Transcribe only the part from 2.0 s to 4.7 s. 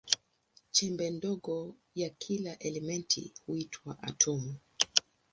kila elementi huitwa atomu.